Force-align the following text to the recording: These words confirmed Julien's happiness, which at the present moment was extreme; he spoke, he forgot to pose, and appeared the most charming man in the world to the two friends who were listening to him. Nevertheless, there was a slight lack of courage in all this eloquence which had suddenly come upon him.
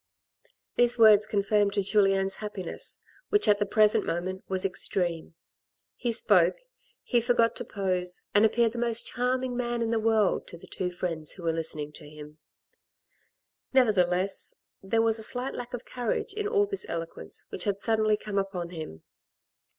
These 0.77 0.97
words 0.97 1.27
confirmed 1.27 1.73
Julien's 1.73 2.37
happiness, 2.37 2.97
which 3.29 3.47
at 3.47 3.59
the 3.59 3.67
present 3.67 4.03
moment 4.03 4.43
was 4.47 4.65
extreme; 4.65 5.35
he 5.95 6.11
spoke, 6.11 6.57
he 7.03 7.21
forgot 7.21 7.55
to 7.57 7.63
pose, 7.63 8.19
and 8.33 8.43
appeared 8.43 8.71
the 8.71 8.79
most 8.79 9.05
charming 9.05 9.55
man 9.55 9.83
in 9.83 9.91
the 9.91 9.99
world 9.99 10.47
to 10.47 10.57
the 10.57 10.65
two 10.65 10.91
friends 10.91 11.33
who 11.33 11.43
were 11.43 11.53
listening 11.53 11.91
to 11.91 12.09
him. 12.09 12.39
Nevertheless, 13.73 14.55
there 14.81 15.03
was 15.03 15.19
a 15.19 15.23
slight 15.23 15.53
lack 15.53 15.71
of 15.71 15.85
courage 15.85 16.33
in 16.33 16.47
all 16.47 16.65
this 16.65 16.89
eloquence 16.89 17.45
which 17.49 17.65
had 17.65 17.79
suddenly 17.79 18.17
come 18.17 18.39
upon 18.39 18.69
him. 18.71 19.03